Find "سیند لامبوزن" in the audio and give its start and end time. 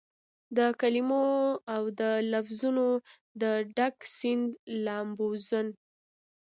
4.15-5.67